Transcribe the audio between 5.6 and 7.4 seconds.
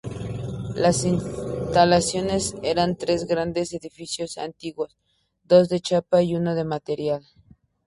de chapa y uno de material.